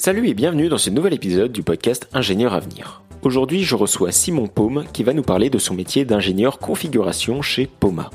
[0.00, 3.02] Salut et bienvenue dans ce nouvel épisode du podcast Ingénieur Avenir.
[3.22, 7.66] Aujourd'hui, je reçois Simon Paume qui va nous parler de son métier d'ingénieur configuration chez
[7.66, 8.08] Poma.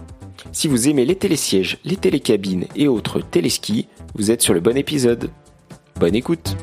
[0.53, 4.77] Si vous aimez les télésièges, les télécabines et autres téléskis, vous êtes sur le bon
[4.77, 5.29] épisode.
[5.99, 6.55] Bonne écoute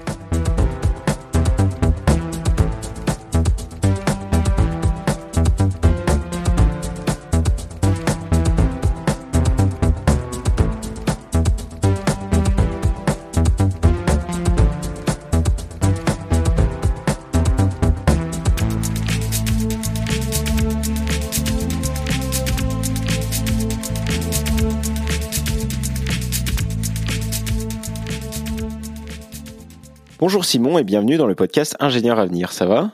[30.51, 32.51] Simon et bienvenue dans le podcast Ingénieur Avenir.
[32.53, 32.91] Ça va?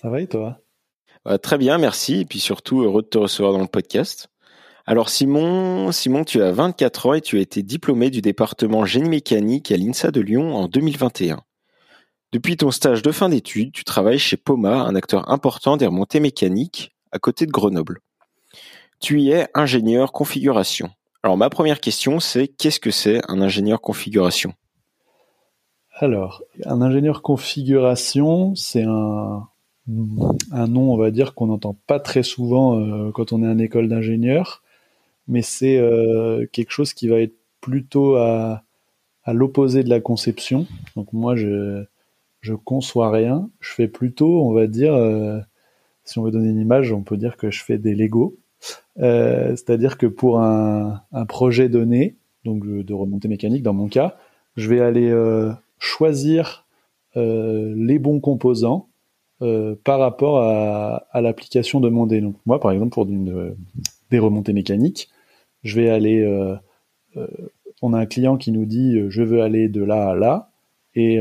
[0.00, 0.60] Ça va et toi?
[1.26, 2.20] Euh, Très bien, merci.
[2.20, 4.28] Et puis surtout, heureux de te recevoir dans le podcast.
[4.86, 9.08] Alors Simon, Simon, tu as 24 ans et tu as été diplômé du département génie
[9.08, 11.40] mécanique à l'INSA de Lyon en 2021.
[12.30, 16.20] Depuis ton stage de fin d'études, tu travailles chez Poma, un acteur important des remontées
[16.20, 17.98] mécaniques à côté de Grenoble.
[19.00, 20.90] Tu y es ingénieur configuration.
[21.24, 24.54] Alors ma première question, c'est qu'est-ce que c'est un ingénieur configuration?
[26.00, 29.48] Alors, un ingénieur configuration, c'est un,
[29.88, 33.88] nom, on va dire, qu'on n'entend pas très souvent euh, quand on est en école
[33.88, 34.62] d'ingénieur,
[35.26, 38.62] mais c'est euh, quelque chose qui va être plutôt à,
[39.26, 40.66] l'opposé de la conception.
[40.96, 41.84] Donc moi, je
[42.40, 45.40] je conçois rien, je fais plutôt, on va dire, euh,
[46.04, 48.36] si on veut donner une image, on peut dire que je fais des Lego.
[48.96, 54.16] C'est-à-dire que pour un, projet donné, donc de remontée mécanique dans mon cas,
[54.56, 55.12] je vais aller
[55.78, 56.66] choisir
[57.16, 58.88] euh, les bons composants
[59.40, 62.20] euh, par rapport à, l'application demandée.
[62.20, 63.56] Donc moi, par exemple, pour une,
[64.10, 65.08] des remontées mécaniques,
[65.62, 66.20] je vais aller.
[66.22, 66.56] Euh,
[67.80, 70.50] on a un client qui nous dit je veux aller de là à là
[70.94, 71.20] et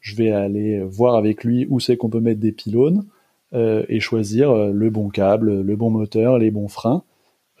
[0.00, 3.04] je vais aller voir avec lui où c'est qu'on peut mettre des pylônes
[3.52, 7.02] et choisir le bon câble, le bon moteur, les bons freins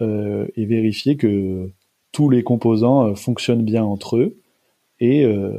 [0.00, 1.70] et vérifier que
[2.12, 4.38] tous les composants fonctionnent bien entre eux
[5.00, 5.58] et euh,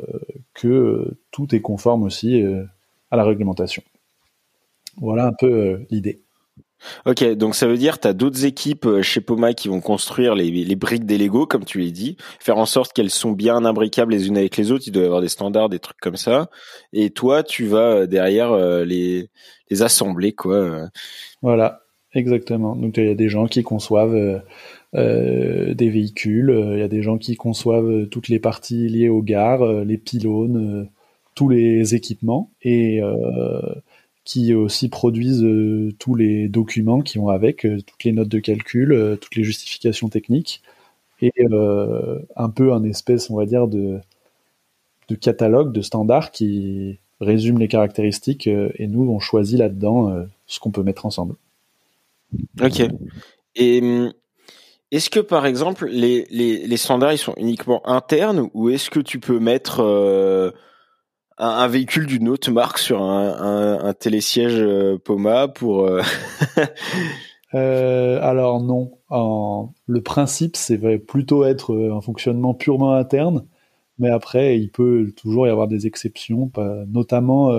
[0.53, 2.63] que tout est conforme aussi euh,
[3.11, 3.83] à la réglementation.
[4.97, 6.21] Voilà un peu euh, l'idée.
[7.05, 10.49] Ok, donc ça veut dire tu as d'autres équipes chez Poma qui vont construire les,
[10.49, 14.13] les briques des Lego, comme tu l'as dit, faire en sorte qu'elles sont bien imbricables
[14.13, 14.85] les unes avec les autres.
[14.87, 16.49] Il doit y avoir des standards, des trucs comme ça.
[16.93, 19.29] Et toi, tu vas derrière les,
[19.69, 20.87] les assembler, quoi.
[21.41, 21.81] Voilà,
[22.13, 22.77] exactement.
[22.77, 24.41] Donc il y a des gens qui conçoivent
[24.95, 26.49] euh, des véhicules.
[26.49, 29.83] Euh, il y a des gens qui conçoivent euh, toutes les parties liées aux gares,
[29.83, 30.89] les pylônes,
[31.35, 33.01] tous les équipements et
[34.25, 35.45] qui aussi produisent
[35.99, 40.61] tous les documents qui vont avec, toutes les notes de calcul, toutes les justifications techniques
[41.21, 41.31] et
[42.35, 43.99] un peu un espèce, on va dire, de,
[45.07, 50.71] de catalogue, de standard qui résume les caractéristiques et nous, on choisit là-dedans ce qu'on
[50.71, 51.35] peut mettre ensemble.
[52.61, 52.83] Ok.
[53.55, 54.13] Et hum,
[54.91, 58.99] est-ce que par exemple les, les, les, standards ils sont uniquement internes ou est-ce que
[58.99, 60.51] tu peux mettre euh,
[61.37, 66.01] un, véhicule d'une autre marque sur un, un, un télésiège euh, Poma pour euh,
[67.51, 73.45] Alors non, en, le principe c'est plutôt être un fonctionnement purement interne,
[73.99, 76.51] mais après il peut toujours y avoir des exceptions,
[76.87, 77.51] notamment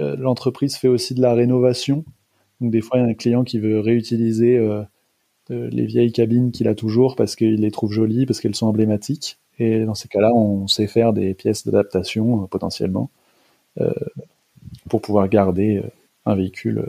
[0.00, 2.04] l'entreprise fait aussi de la rénovation,
[2.60, 4.58] donc des fois il y a un client qui veut réutiliser
[5.70, 9.38] les vieilles cabines qu'il a toujours parce qu'il les trouve jolies, parce qu'elles sont emblématiques.
[9.58, 13.10] Et dans ces cas-là, on sait faire des pièces d'adaptation euh, potentiellement
[13.80, 13.92] euh,
[14.88, 15.88] pour pouvoir garder euh,
[16.26, 16.88] un véhicule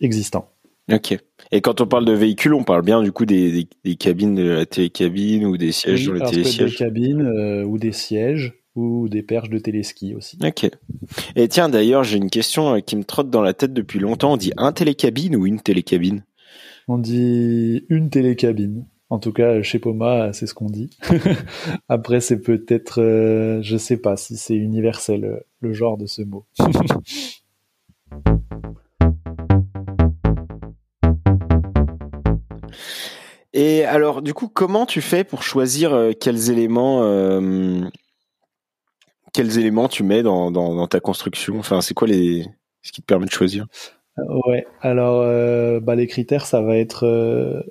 [0.00, 0.48] existant.
[0.92, 1.16] Ok.
[1.50, 3.66] Et quand on parle de véhicules, on parle bien du coup des,
[3.98, 6.72] cabines de la télécabine ou des sièges dans le télésiège.
[6.72, 10.36] Des cabines ou des sièges ou des perches de téléski aussi.
[10.44, 10.68] Ok.
[11.36, 14.34] Et tiens, d'ailleurs, j'ai une question qui me trotte dans la tête depuis longtemps.
[14.34, 16.22] On dit un télécabine ou une télécabine?
[16.88, 18.86] On dit une télécabine.
[19.10, 20.90] En tout cas, chez Poma, c'est ce qu'on dit.
[21.88, 26.22] Après, c'est peut-être, euh, je sais pas si c'est universel euh, le genre de ce
[26.22, 26.46] mot.
[33.52, 37.02] Et alors, du coup, comment tu fais pour choisir euh, quels éléments,
[39.32, 41.60] quels éléments tu mets dans, dans ta construction?
[41.60, 42.44] Enfin, c'est quoi les,
[42.82, 43.66] ce qui te permet de choisir?
[44.16, 47.62] Ouais, alors euh, bah, les critères, ça va être euh,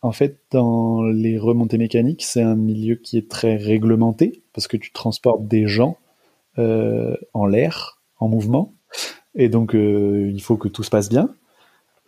[0.00, 4.76] en fait dans les remontées mécaniques, c'est un milieu qui est très réglementé parce que
[4.76, 5.98] tu transportes des gens
[6.58, 8.74] euh, en l'air, en mouvement,
[9.36, 11.34] et donc il faut que tout se passe bien.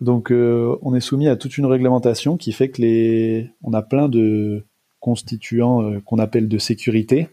[0.00, 4.08] Donc on est soumis à toute une réglementation qui fait que les, on a plein
[4.08, 4.66] de
[4.98, 7.28] constituants qu'on appelle de sécurité.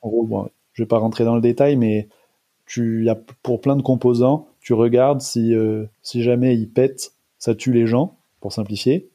[0.00, 2.08] En gros, je vais pas rentrer dans le détail, mais
[2.66, 5.54] tu y a pour plein de composants, tu regardes si
[6.02, 9.08] si jamais ils pètent, ça tue les gens, pour simplifier.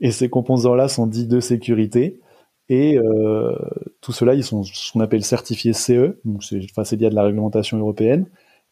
[0.00, 2.20] Et ces composants-là sont dits de sécurité.
[2.68, 3.56] Et euh,
[4.00, 7.14] tout cela, ils sont ce qu'on appelle certifiés CE, donc c'est enfin, lié à de
[7.14, 8.26] la réglementation européenne.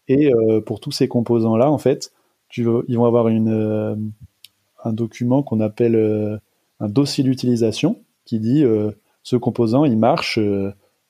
[0.08, 2.12] Et euh, pour tous ces composants-là, en fait,
[2.56, 3.96] ils vont avoir euh,
[4.84, 6.36] un document qu'on appelle euh,
[6.80, 8.90] un dossier d'utilisation qui dit euh,
[9.22, 10.38] ce composant, il marche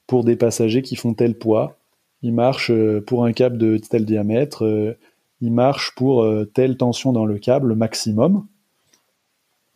[0.06, 1.76] pour des passagers qui font tel poids,
[2.24, 2.72] il marche
[3.06, 4.96] pour un câble de tel diamètre,
[5.40, 8.46] il marche pour telle tension dans le câble maximum.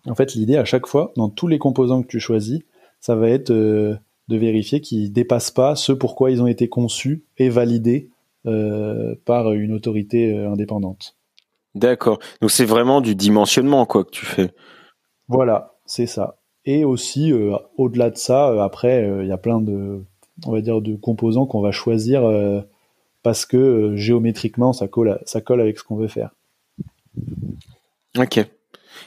[0.07, 2.61] En fait, l'idée à chaque fois, dans tous les composants que tu choisis,
[3.01, 3.97] ça va être euh,
[4.29, 8.11] de vérifier qu'ils dépassent pas ce pourquoi ils ont été conçus et validés
[8.47, 11.17] euh, par une autorité euh, indépendante.
[11.75, 12.19] D'accord.
[12.41, 14.51] Donc c'est vraiment du dimensionnement quoi que tu fais.
[15.29, 16.39] Voilà, c'est ça.
[16.65, 17.33] Et aussi
[17.77, 20.03] au-delà de ça, après il y a plein de
[20.47, 22.23] on va dire de composants qu'on va choisir
[23.23, 26.31] parce que géométriquement ça colle ça colle avec ce qu'on veut faire.
[28.17, 28.47] Ok.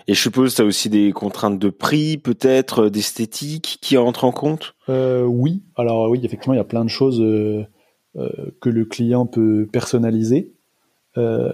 [0.08, 3.98] Et je suppose que tu as aussi des contraintes de prix, peut-être, euh, d'esthétique qui
[3.98, 4.76] entrent en compte?
[4.90, 7.66] Euh, Oui, alors oui, effectivement, il y a plein de choses euh,
[8.18, 8.30] euh
[8.60, 10.54] que le client peut personnaliser.
[11.18, 11.52] Euh,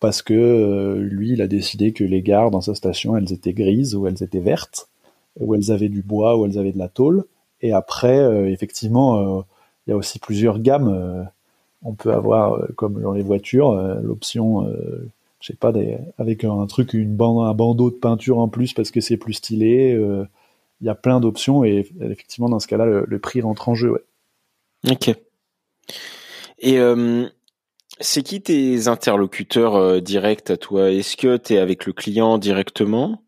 [0.00, 3.54] parce que euh, lui, il a décidé que les gares dans sa station, elles étaient
[3.54, 4.88] grises ou elles étaient vertes,
[5.40, 7.24] ou elles avaient du bois ou elles avaient de la tôle.
[7.62, 9.44] Et après, effectivement,
[9.86, 11.28] il y a aussi plusieurs gammes.
[11.82, 13.72] on peut avoir, comme dans les voitures,
[14.02, 14.66] l'option
[15.42, 18.72] je sais pas, des, avec un truc, une bande, un bandeau de peinture en plus
[18.72, 19.92] parce que c'est plus stylé.
[19.92, 20.24] Euh,
[20.80, 23.90] il y a plein d'options et effectivement, dans ce cas-là, le, prix rentre en jeu.
[23.90, 24.02] Ouais.
[24.90, 25.14] Ok.
[26.60, 27.28] Et euh,
[27.98, 30.90] c'est qui tes interlocuteurs euh, directs à toi?
[30.92, 33.22] Est-ce que tu es avec le client directement?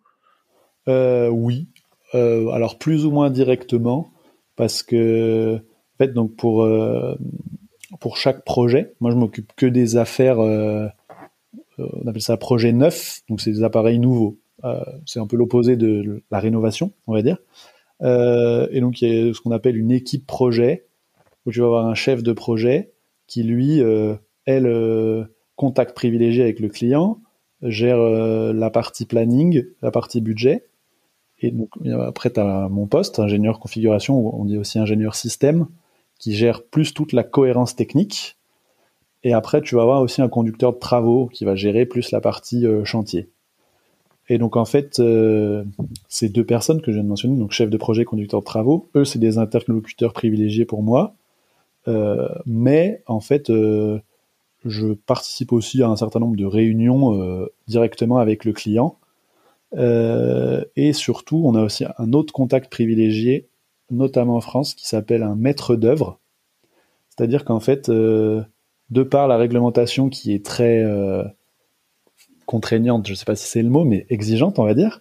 [0.87, 1.67] Oui.
[2.13, 4.13] alors plus ou moins directement
[4.57, 6.67] parce que en fait donc pour
[8.01, 10.41] pour chaque projet, moi je m'occupe que des affaires
[11.79, 14.39] euh, on appelle ça projet neuf, donc c'est des appareils nouveaux.
[14.65, 17.39] Euh, c'est un peu l'opposé de la rénovation, on va dire.
[18.03, 20.87] Euh, et donc il y a ce qu'on appelle une équipe projet,
[21.47, 22.93] où tu vas avoir un chef de projet
[23.27, 27.21] qui lui est le contact privilégié avec le client,
[27.63, 30.67] gère la partie planning, la partie budget.
[31.41, 31.71] Et donc
[32.01, 35.67] après, tu as mon poste, ingénieur configuration, on dit aussi ingénieur système,
[36.19, 38.37] qui gère plus toute la cohérence technique.
[39.25, 42.21] Et après, tu vas avoir aussi un conducteur de travaux qui va gérer plus la
[42.21, 43.31] partie euh, chantier.
[44.29, 45.65] Et donc en fait, euh,
[46.09, 48.89] ces deux personnes que je viens de mentionner, donc chef de projet, conducteur de travaux,
[48.95, 51.15] eux c'est des interlocuteurs privilégiés pour moi.
[51.89, 53.53] Euh, mais en fait,
[54.65, 58.97] je participe aussi à un certain nombre de réunions directement avec le client.
[59.77, 63.49] Et surtout, on a aussi un autre contact privilégié,
[63.91, 66.21] notamment en France, qui s'appelle un maître d'œuvre.
[67.11, 67.91] C'est-à-dire qu'en fait,
[68.91, 71.25] de par la réglementation qui est très euh,
[72.47, 75.01] contraignante, je ne sais pas si c'est le mot, mais exigeante, on va dire,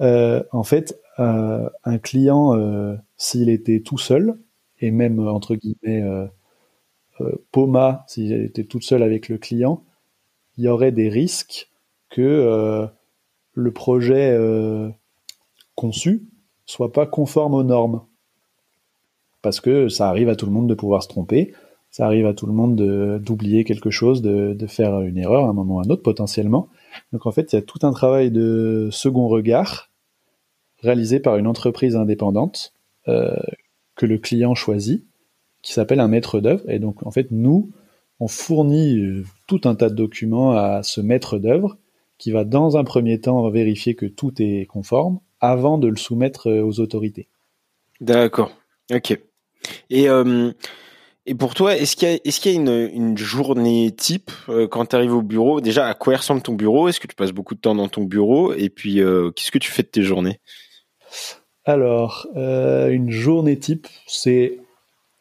[0.00, 2.56] euh, en fait, euh, un client,
[3.16, 4.38] s'il était tout seul,
[4.80, 6.02] et même entre guillemets
[7.52, 9.84] Poma, s'il était tout seul avec le client,
[10.56, 11.70] il y aurait des risques
[12.10, 12.88] que
[13.54, 14.38] le projet
[15.74, 16.28] conçu
[16.66, 18.02] soit pas conforme aux normes.
[19.42, 21.52] Parce que ça arrive à tout le monde de pouvoir se tromper
[21.92, 22.74] ça arrive à tout le monde
[23.20, 26.02] d'oublier quelque chose, de, de, faire une erreur à un moment ou à un autre
[26.02, 26.68] potentiellement.
[27.12, 29.90] Donc en fait, il y a tout un travail de second regard
[30.78, 32.72] réalisé par une entreprise indépendante
[33.08, 33.36] euh,
[33.94, 35.04] que le client choisit,
[35.60, 36.68] qui s'appelle un maître d'œuvre.
[36.68, 37.70] Et donc en fait, nous,
[38.20, 41.76] on fournit euh, tout un tas de documents à ce maître d'œuvre
[42.18, 46.48] qui va dans un premier temps vérifier que tout est conforme avant de le soumettre
[46.48, 47.28] euh, aux autorités.
[48.00, 48.52] D'accord.
[48.92, 49.18] Ok.
[49.90, 50.52] Et euh,
[51.26, 54.32] et pour toi, est-ce qu'il y a, est-ce qu'il y a une, une journée type
[54.48, 55.60] euh, quand tu arrives au bureau?
[55.60, 56.88] Déjà, à quoi ressemble ton bureau?
[56.88, 58.52] Est-ce que tu passes beaucoup de temps dans ton bureau?
[58.54, 60.40] Et puis, euh, qu'est-ce que tu fais de tes journées?
[61.64, 64.58] Alors, une journée type, c'est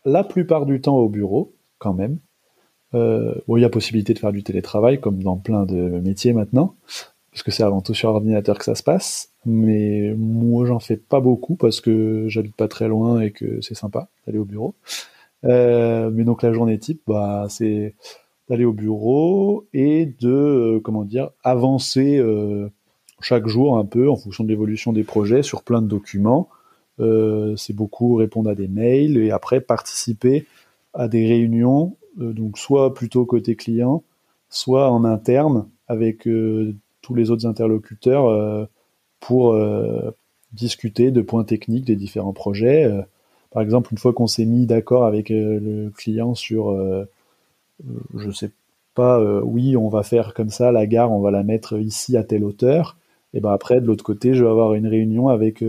[0.05, 2.19] la plupart du temps au bureau, quand même.
[2.93, 6.75] Bon, il y a possibilité de faire du télétravail, comme dans plein de métiers maintenant,
[7.31, 9.29] parce que c'est avant tout sur ordinateur que ça se passe.
[9.45, 13.75] Mais moi, j'en fais pas beaucoup parce que j'habite pas très loin et que c'est
[13.75, 14.75] sympa d'aller au bureau.
[15.45, 17.95] Euh, mais donc la journée type, bah, c'est
[18.49, 22.69] d'aller au bureau et de euh, comment dire avancer euh,
[23.21, 26.49] chaque jour un peu en fonction de l'évolution des projets sur plein de documents.
[27.57, 30.45] c'est beaucoup répondre à des mails et après participer
[30.93, 34.03] à des réunions, donc soit plutôt côté client,
[34.49, 36.27] soit en interne avec
[37.01, 38.67] tous les autres interlocuteurs
[39.19, 39.57] pour
[40.53, 42.89] discuter de points techniques des différents projets
[43.51, 46.73] par exemple, une fois qu'on s'est mis d'accord avec le client sur,
[48.15, 48.51] je sais
[48.95, 52.23] pas, oui, on va faire comme ça, la gare, on va la mettre ici à
[52.23, 52.97] telle hauteur.
[53.33, 55.61] Et ben après, de l'autre côté, je vais avoir une réunion avec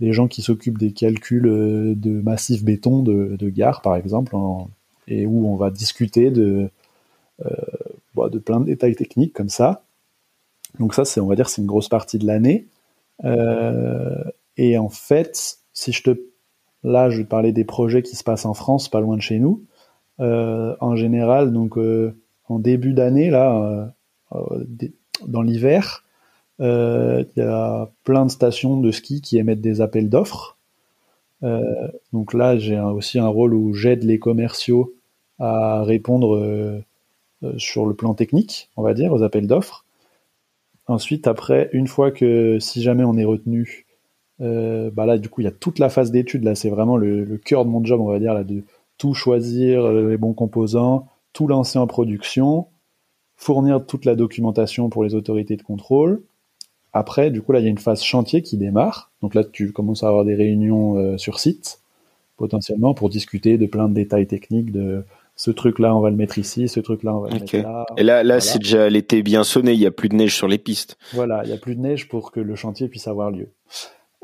[0.00, 4.36] les gens qui s'occupent des calculs de massifs béton de gare, par exemple,
[5.06, 6.70] et où on va discuter de,
[8.14, 9.82] bah, de plein de détails techniques comme ça.
[10.78, 12.66] Donc ça, c'est, on va dire, c'est une grosse partie de l'année.
[13.24, 14.24] Euh,
[14.56, 16.20] et en fait, si je te,
[16.82, 19.38] là, je vais parler des projets qui se passent en France, pas loin de chez
[19.38, 19.64] nous.
[20.20, 22.16] Euh, en général, donc euh,
[22.48, 23.92] en début d'année, là,
[25.26, 26.04] dans l'hiver,
[26.58, 30.56] il y a plein de stations de ski qui émettent des appels d'offres.
[32.12, 34.95] donc là, j'ai aussi un rôle où j'aide les commerciaux
[35.38, 36.82] à répondre
[37.58, 39.84] sur le plan technique, on va dire, aux appels d'offres.
[40.88, 43.86] Ensuite, après, une fois que si jamais on est retenu,
[44.40, 46.44] euh, bah là, du coup, il y a toute la phase d'étude.
[46.44, 48.62] Là, c'est vraiment le, cœur de mon job, on va dire, là, de
[48.98, 52.66] tout choisir, euh, les bons composants, tout lancer en production,
[53.36, 56.22] fournir toute la documentation pour les autorités de contrôle.
[56.92, 59.10] Après, du coup, là, il y a une phase chantier qui démarre.
[59.22, 61.80] Donc là, tu commences à avoir des réunions euh, sur site,
[62.36, 65.04] potentiellement, pour discuter de plein de détails techniques de
[65.36, 67.84] ce truc-là, on va le mettre ici, ce truc-là, on va le mettre là.
[67.98, 70.48] Et là, là, c'est déjà l'été bien sonné, il n'y a plus de neige sur
[70.48, 70.96] les pistes.
[71.12, 73.50] Voilà, il n'y a plus de neige pour que le chantier puisse avoir lieu.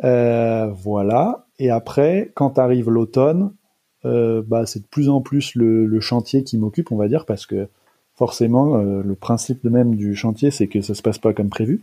[0.05, 1.47] Euh, voilà.
[1.59, 3.53] Et après, quand arrive l'automne,
[4.07, 7.45] euh, bah, c'est de plus en plus le, chantier qui m'occupe, on va dire, parce
[7.45, 7.69] que
[8.15, 11.83] forcément, euh, le principe même du chantier, c'est que ça se passe pas comme prévu.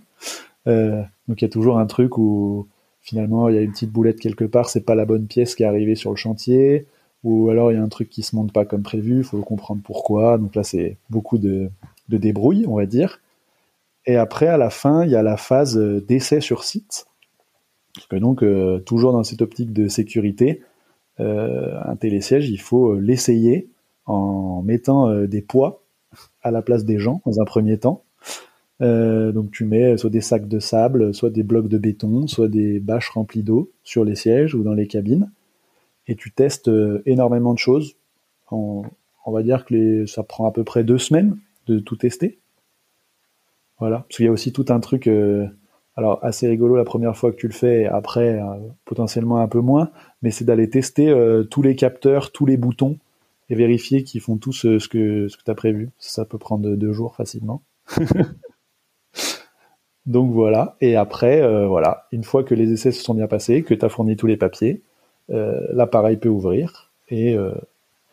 [0.65, 2.67] donc il y a toujours un truc où
[3.01, 5.63] finalement il y a une petite boulette quelque part, c'est pas la bonne pièce qui
[5.63, 6.85] est arrivée sur le chantier
[7.23, 9.41] ou alors il y a un truc qui se monte pas comme prévu, il faut
[9.41, 10.37] comprendre pourquoi.
[10.37, 11.69] Donc là, c'est beaucoup de,
[12.09, 13.19] de débrouille, on va dire.
[14.05, 17.05] Et après, à la fin, il y a la phase euh, d'essai sur site.
[17.93, 20.61] Parce que donc, euh, toujours dans cette optique de sécurité,
[21.19, 23.69] euh, un télésiège, il faut l'essayer
[24.05, 25.83] en mettant des poids
[26.41, 28.03] à la place des gens dans un premier temps.
[28.79, 32.79] donc tu mets soit des sacs de sable, soit des blocs de béton, soit des
[32.79, 35.29] bâches remplies d'eau sur les sièges ou dans les cabines
[36.09, 37.95] et tu testes euh, énormément de choses.
[38.51, 38.83] On,
[39.27, 41.37] va dire que ça prend à peu près deux semaines
[41.67, 42.39] de tout tester.
[43.77, 45.45] Voilà, parce qu'il y a aussi tout un truc, euh,
[45.95, 49.59] alors assez rigolo la première fois que tu le fais, après euh, potentiellement un peu
[49.59, 49.91] moins,
[50.23, 51.15] mais c'est d'aller tester
[51.51, 52.97] tous les capteurs, tous les boutons,
[53.49, 55.91] et vérifier qu'ils font tous ce que, ce que tu as prévu.
[55.99, 57.61] Ça peut prendre deux jours facilement.
[60.07, 63.75] Donc voilà, et après, voilà, une fois que les essais se sont bien passés, que
[63.75, 64.81] tu as fourni tous les papiers,
[65.29, 67.51] l'appareil peut ouvrir et, euh,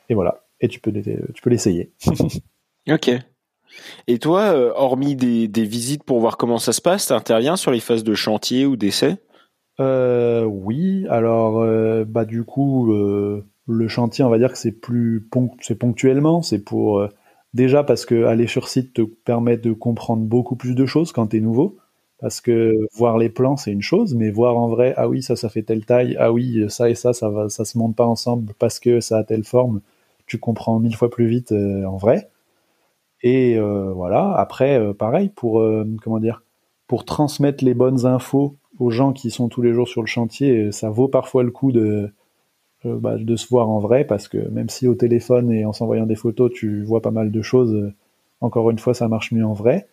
[0.09, 0.43] et voilà.
[0.61, 1.91] Et tu peux tu peux l'essayer.
[2.91, 3.11] ok.
[4.07, 7.57] Et toi, euh, hormis des, des, visites pour voir comment ça se passe, tu interviens
[7.57, 9.17] sur les phases de chantier ou d'essai?
[9.81, 11.67] Euh, Oui, alors
[12.07, 12.91] bah du coup
[13.69, 15.29] le chantier, on va dire que c'est plus
[15.61, 17.07] c'est ponctuellement, c'est pour
[17.53, 21.29] déjà parce que aller sur site te permet de comprendre beaucoup plus de choses quand
[21.29, 21.77] tu es nouveau.
[22.21, 25.37] Parce que voir les plans, c'est une chose, mais voir en vrai, ah oui, ça,
[25.37, 28.81] ça fait telle taille, ah oui, ça et ça, ça se monte pas ensemble parce
[28.81, 29.81] que ça a telle forme,
[30.27, 32.29] tu comprends mille fois plus vite euh, en vrai.
[33.23, 34.35] Et euh, voilà.
[34.37, 35.65] Après, euh, pareil pour
[36.03, 36.43] comment dire,
[36.87, 40.73] pour transmettre les bonnes infos aux gens qui sont tous les jours sur le chantier,
[40.73, 42.11] ça vaut parfois le coup de
[42.85, 46.07] bah, de se voir en vrai parce que même si au téléphone et en s'envoyant
[46.07, 47.93] des photos, tu vois pas mal de choses,
[48.41, 49.89] encore une fois, ça marche mieux en vrai.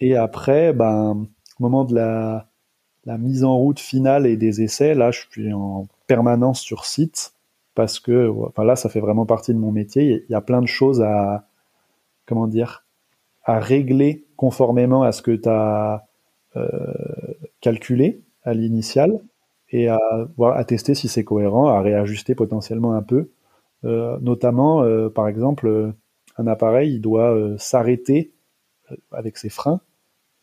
[0.00, 1.26] Et après, ben
[1.58, 2.48] au moment de la,
[3.18, 7.32] mise en route finale et des essais, là, je suis en permanence sur site
[7.74, 10.24] parce que, enfin là, ça fait vraiment partie de mon métier.
[10.28, 11.46] Il y a plein de choses à,
[12.26, 12.84] comment dire,
[13.44, 16.06] à régler conformément à ce que tu as
[16.56, 16.68] euh,
[17.60, 19.20] calculé à l'initial
[19.70, 20.00] et à,
[20.54, 23.30] à tester si c'est cohérent, à réajuster potentiellement un peu.
[23.84, 25.92] Euh, notamment, euh, par exemple,
[26.38, 28.32] un appareil, il doit s'arrêter
[29.12, 29.80] avec ses freins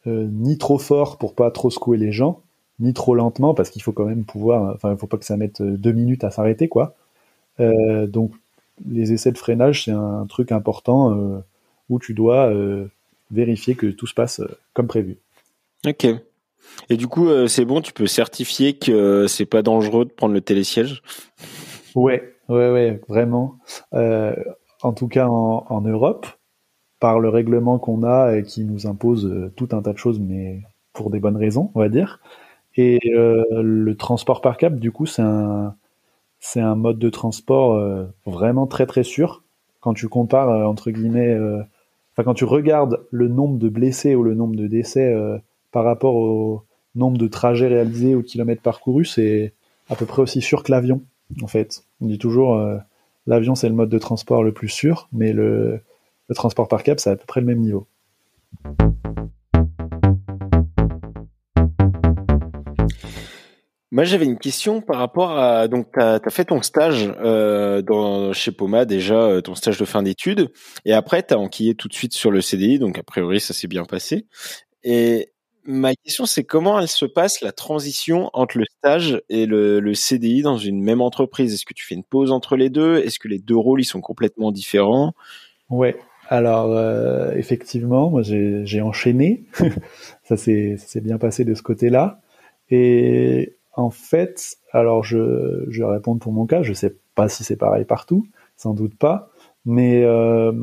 [0.06, 2.42] euh, ni trop fort pour pas trop secouer les gens,
[2.80, 5.38] ni trop lentement parce qu'il faut quand même pouvoir, enfin il faut pas que ça
[5.38, 6.96] mette euh, deux minutes à s'arrêter quoi.
[7.62, 8.34] Euh, donc
[8.86, 11.16] les essais de freinage c'est un truc important
[11.90, 12.52] où tu dois
[13.32, 14.42] vérifier que tout se passe
[14.74, 15.18] comme prévu.
[15.88, 16.08] Ok.
[16.90, 20.42] Et du coup, c'est bon, tu peux certifier que c'est pas dangereux de prendre le
[20.42, 21.04] télésiège?
[21.94, 23.60] Ouais, ouais, ouais, vraiment.
[23.92, 26.26] en tout cas, en, en Europe,
[27.04, 30.22] par le règlement qu'on a et qui nous impose euh, tout un tas de choses,
[30.22, 30.62] mais
[30.94, 32.22] pour des bonnes raisons, on va dire.
[32.78, 35.76] Et euh, le transport par câble, du coup, c'est un,
[36.40, 39.44] c'est un mode de transport euh, vraiment très très sûr.
[39.82, 41.38] Quand tu compares, entre guillemets,
[42.14, 45.14] enfin quand tu regardes le nombre de blessés ou le nombre de décès
[45.74, 46.64] par rapport au
[46.96, 49.52] nombre de trajets réalisés ou kilomètres parcourus, c'est
[49.90, 51.02] à peu près aussi sûr que l'avion.
[51.42, 51.84] en fait.
[52.00, 52.58] On dit toujours
[53.28, 55.82] l'avion c'est le mode de transport le plus sûr, mais le,
[56.34, 57.88] le transport par câble c'est à peu près le même niveau.
[63.92, 68.34] Moi, j'avais une question par rapport à donc tu as, fait ton stage euh, dans,
[68.34, 70.52] chez Poma déjà euh, ton stage de fin d'études
[70.84, 73.54] et après tu as enquillé tout de suite sur le CDI donc a priori ça
[73.54, 74.26] s'est bien passé.
[74.84, 75.32] Et
[75.64, 79.94] ma question c'est comment elle se passe la transition entre le stage et le, le
[79.94, 81.54] CDI dans une même entreprise?
[81.54, 82.98] Est-ce que tu fais une pause entre les deux?
[82.98, 85.14] Est-ce que les deux rôles ils sont complètement différents?
[85.70, 85.96] Ouais.
[86.30, 89.44] Alors euh, effectivement, moi j'ai enchaîné.
[90.24, 92.22] ça s'est bien passé de ce côté-là.
[92.70, 97.56] Et en fait, alors je, vais répondre pour mon cas, je sais pas si c'est
[97.56, 98.26] pareil partout,
[98.56, 99.32] sans doute pas,
[99.66, 100.54] mais euh,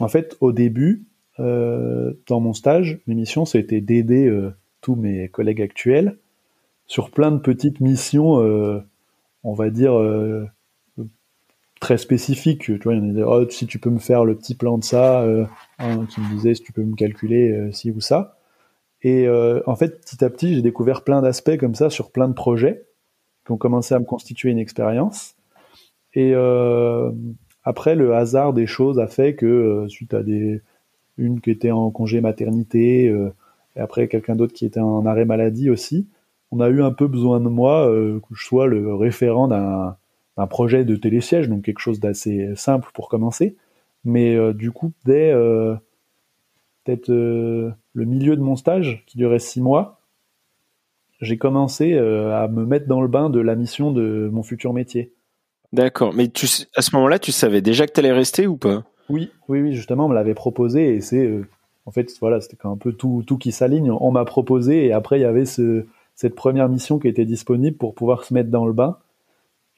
[0.00, 1.04] en fait, au début,
[1.40, 4.32] euh, dans mon stage, l'émission, c'était d'aider
[4.80, 6.16] tous mes collègues actuels
[6.86, 8.82] sur plein de petites missions,
[9.44, 9.92] on va dire,
[11.82, 12.62] très spécifiques.
[12.62, 14.54] Tu vois, il y en a des, oh, si tu peux me faire le petit
[14.54, 15.26] plan de ça,
[15.78, 18.38] un qui me disait si tu peux me calculer ci ou ça.
[19.02, 22.28] Et euh, en fait, petit à petit, j'ai découvert plein d'aspects comme ça sur plein
[22.28, 22.86] de projets
[23.44, 25.34] qui ont commencé à me constituer une expérience.
[26.14, 27.10] Et euh,
[27.64, 30.62] après, le hasard des choses a fait que euh, suite à des
[31.18, 33.34] une qui était en congé maternité euh,
[33.76, 36.08] et après quelqu'un d'autre qui était en arrêt maladie aussi,
[36.50, 39.96] on a eu un peu besoin de moi euh, que je sois le référent d'un
[40.36, 43.56] d'un projet de télésiège, donc quelque chose d'assez simple pour commencer.
[44.04, 45.32] Mais du coup, dès
[46.84, 50.00] peut-être euh, le milieu de mon stage, qui durait six mois,
[51.20, 54.72] j'ai commencé euh, à me mettre dans le bain de la mission de mon futur
[54.72, 55.12] métier.
[55.72, 58.84] D'accord, mais tu, à ce moment-là, tu savais déjà que tu allais rester ou pas?
[59.08, 61.46] Oui, oui, oui, justement, on me l'avait proposé et c'est, euh,
[61.86, 63.90] en fait, voilà, c'était un peu tout, tout qui s'aligne.
[63.90, 67.76] On m'a proposé et après, il y avait ce, cette première mission qui était disponible
[67.76, 68.98] pour pouvoir se mettre dans le bain.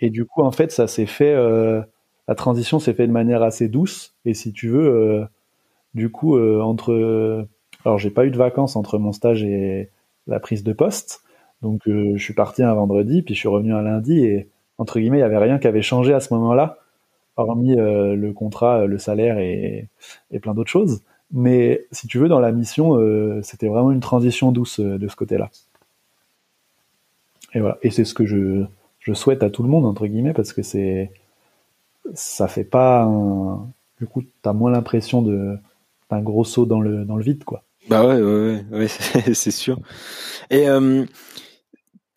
[0.04, 3.68] Et du coup, en fait, ça s'est fait, la transition s'est fait de manière assez
[3.68, 4.14] douce.
[4.26, 5.26] Et si tu veux,
[5.94, 7.46] du coup, euh, entre,
[7.84, 9.90] alors j'ai pas eu de vacances entre mon stage et
[10.26, 11.22] la prise de poste,
[11.62, 14.48] donc euh, je suis parti un vendredi, puis je suis revenu un lundi et
[14.78, 16.78] entre guillemets, il y avait rien qui avait changé à ce moment-là,
[17.36, 19.88] hormis euh, le contrat, le salaire et
[20.42, 21.02] plein d'autres choses.
[21.30, 22.98] Mais si tu veux, dans la mission,
[23.42, 25.50] c'était vraiment une transition douce de ce côté-là.
[27.54, 27.78] Et voilà.
[27.82, 28.64] Et c'est ce que je,
[29.04, 31.12] je souhaite à tout le monde entre guillemets parce que c'est
[32.12, 33.68] ça fait pas un...
[34.00, 35.58] du coup t'as moins l'impression de
[36.14, 37.64] un gros saut dans le, dans le vide, quoi.
[37.88, 38.88] Bah ouais, ouais, ouais,
[39.34, 39.78] c'est sûr.
[40.50, 41.04] Et euh,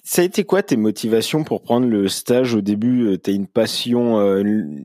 [0.03, 3.07] ça a été quoi tes motivations pour prendre le stage au début?
[3.07, 4.41] Euh, T'as une passion, euh,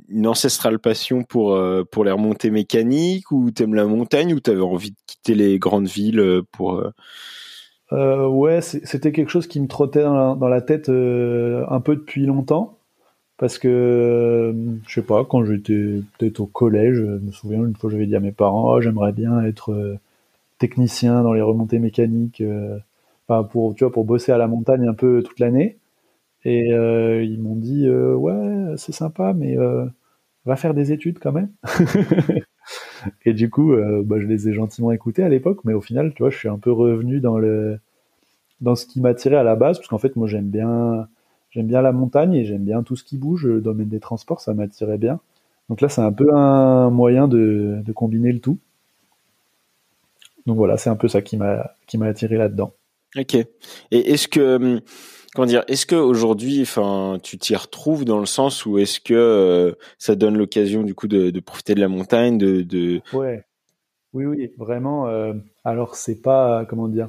[0.09, 1.57] une ancestrale passion pour
[1.93, 5.89] pour les remontées mécaniques ou t'aimes la montagne ou t'avais envie de quitter les grandes
[5.89, 6.83] villes pour
[7.93, 12.79] Ouais, c'était quelque chose qui me trottait dans la tête un peu depuis longtemps.
[13.43, 14.53] Parce que euh,
[14.87, 18.15] je sais pas quand j'étais peut-être au collège je me souviens une fois j'avais dit
[18.15, 19.99] à mes parents oh, j'aimerais bien être euh,
[20.59, 22.79] technicien dans les remontées mécaniques euh,
[23.27, 25.79] enfin pour tu vois pour bosser à la montagne un peu toute l'année.
[26.45, 29.57] Et ils m'ont dit ouais c'est sympa mais
[30.45, 31.51] va faire des études quand même
[33.25, 36.23] et du coup bah, je les ai gentiment écoutés à l'époque mais au final tu
[36.23, 37.79] vois je suis un peu revenu dans le
[38.61, 41.09] dans ce qui m'attirait à la base parce qu'en fait moi j'aime bien
[41.53, 43.47] J'aime bien la montagne et j'aime bien tout ce qui bouge.
[43.47, 45.21] Le domaine des transports, ça m'attirait bien.
[45.69, 48.59] Donc là, c'est un peu un moyen de, combiner le tout.
[50.47, 52.73] Donc voilà, c'est un peu ça qui m'a qui m'a attiré là-dedans.
[53.17, 53.35] Ok.
[53.35, 53.49] Et
[53.91, 54.81] est-ce que hum,
[55.35, 59.15] comment dire, est-ce que aujourd'hui, enfin, tu t'y retrouves dans le sens où est-ce que
[59.15, 63.01] euh, ça donne l'occasion du coup de, profiter de la montagne, de.
[63.13, 63.45] Ouais.
[64.13, 65.09] Oui, oui, vraiment.
[65.09, 65.33] Euh,
[65.65, 67.09] alors c'est pas comment dire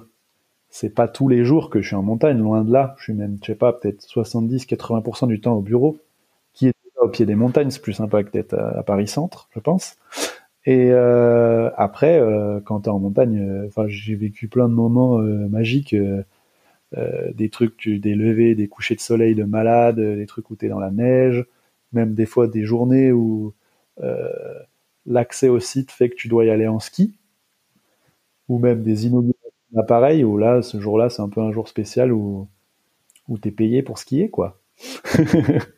[0.70, 2.96] c'est pas tous les jours que je suis en montagne, loin de là.
[2.98, 5.98] Je suis même, je sais pas, peut-être 70-80% du temps au bureau,
[6.54, 7.70] qui est au pied des montagnes.
[7.70, 9.98] C'est plus sympa que d'être à, Paris Centre, je pense.
[10.66, 12.20] Et euh, après,
[12.66, 15.94] quand tu es en montagne, enfin, j'ai vécu plein de moments magiques,
[17.36, 20.70] des trucs, des levées, des couchers de soleil de malade, des trucs où tu es
[20.70, 21.46] dans la neige,
[21.94, 23.54] même des fois des journées où
[25.06, 27.18] l'accès au site fait que tu dois y aller en ski,
[28.50, 29.40] ou même des inaugurations
[29.88, 32.48] pareil, où là, ce jour-là, c'est un peu un jour spécial où,
[33.30, 34.60] où tu es payé pour skier, quoi.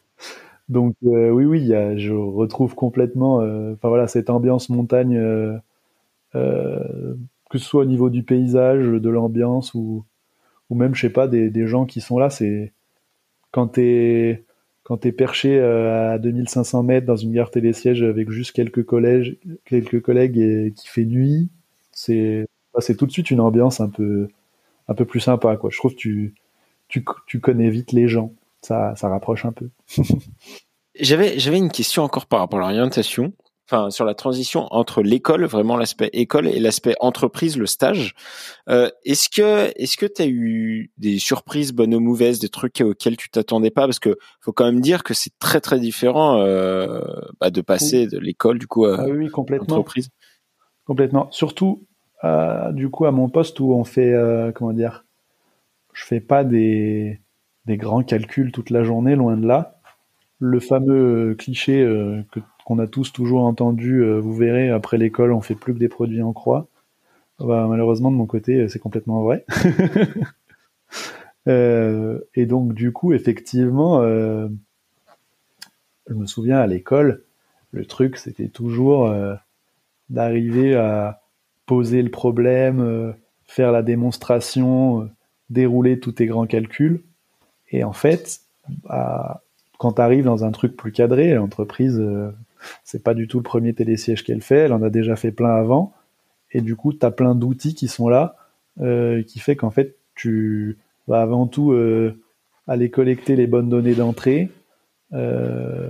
[0.70, 5.58] Donc euh, oui, oui, je retrouve complètement, euh, voilà, cette ambiance montagne, euh,
[7.50, 10.04] que ce soit au niveau du paysage, de l'ambiance ou,
[10.70, 12.30] ou même, je sais pas, des, des gens qui sont là.
[12.30, 12.74] C'est
[13.52, 14.46] quand t'es
[14.84, 20.02] quand t'es perché à 2500 mètres dans une gare télésiège avec juste quelques collèges, quelques
[20.02, 21.50] collègues et qui fait nuit,
[21.92, 22.46] c'est
[22.80, 24.28] c'est tout de suite une ambiance un peu,
[24.88, 25.70] un peu plus sympa, quoi.
[25.72, 26.36] Je trouve que tu,
[26.88, 28.34] tu, tu connais vite les gens.
[28.62, 29.70] ça, ça rapproche un peu.
[31.00, 33.34] j'avais, j'avais une question encore par rapport à l'orientation
[33.68, 38.14] enfin sur la transition entre l'école, vraiment l'aspect école et l'aspect entreprise, le stage.
[38.70, 42.82] Euh, est-ce que est-ce que tu as eu des surprises bonnes ou mauvaises, des trucs
[42.82, 43.86] auxquels tu t'attendais pas?
[43.86, 47.02] Parce que faut quand même dire que c'est très très différent euh,
[47.40, 49.78] bah, de passer de l'école du coup à ah oui, complètement.
[49.78, 50.12] Complètement.
[50.86, 51.28] Complètement.
[51.32, 51.86] Surtout
[52.24, 55.06] euh, du coup à mon poste où on fait euh, comment dire,
[55.94, 57.20] je fais pas des
[57.66, 59.75] des grands calculs toute la journée, loin de là.
[60.48, 61.84] Le fameux cliché
[62.32, 65.80] que qu'on a tous toujours entendu, euh, vous verrez, après l'école, on fait plus que
[65.80, 66.68] des produits en croix.
[67.40, 69.46] Bah, malheureusement, de mon côté, euh, c'est complètement vrai.
[71.48, 74.48] Euh, et donc, du coup, effectivement, je
[76.10, 77.22] me souviens à l'école,
[77.70, 79.14] le truc, c'était toujours
[80.10, 81.22] d'arriver à
[81.68, 83.14] poser le problème,
[83.46, 85.08] faire la démonstration,
[85.52, 87.04] dérouler tous tes grands calculs.
[87.70, 88.40] Et en fait,
[89.78, 92.02] quand tu arrives dans un truc plus cadré, l'entreprise,
[92.84, 95.56] c'est pas du tout le premier télésiège qu'elle fait, elle en a déjà fait plein
[95.56, 95.94] avant,
[96.56, 98.38] et du coup, tu as plein d'outils qui sont là,
[98.80, 102.18] euh, qui fait qu'en fait, tu vas avant tout euh,
[102.66, 104.50] aller collecter les bonnes données d'entrée,
[105.14, 105.90] euh,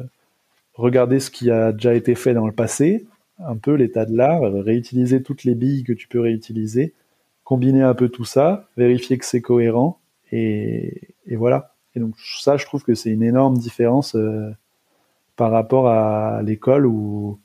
[0.74, 3.06] regarder ce qui a déjà été fait dans le passé,
[3.40, 6.94] un peu l'état de l'art, réutiliser toutes les billes que tu peux réutiliser,
[7.44, 10.00] combiner un peu tout ça, vérifier que c'est cohérent,
[10.32, 11.75] et, voilà.
[11.96, 14.16] Et donc ça, je trouve que c'est une énorme différence
[15.36, 17.40] par rapport à l'école où,